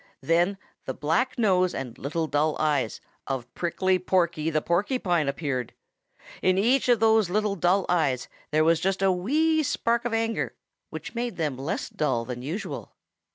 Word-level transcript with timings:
Then 0.21 0.57
the 0.85 0.95
black 0.95 1.37
nose 1.37 1.75
and 1.75 1.95
little 1.95 2.25
dull 2.25 2.57
eyes 2.59 3.01
of 3.27 3.53
Prickly 3.53 3.99
Porky 3.99 4.49
the 4.49 4.59
Porcupine 4.59 5.27
appeared. 5.27 5.73
In 6.41 6.57
each 6.57 6.89
of 6.89 6.99
those 6.99 7.29
little 7.29 7.55
dull 7.55 7.85
eyes 7.87 8.27
there 8.49 8.63
was 8.63 8.79
just 8.79 9.03
a 9.03 9.11
wee 9.11 9.61
spark 9.61 10.03
of 10.03 10.11
anger 10.15 10.55
which 10.89 11.13
made 11.13 11.37
them 11.37 11.55
less 11.55 11.87
dull 11.87 12.25
than 12.25 12.41
usual. 12.41 12.95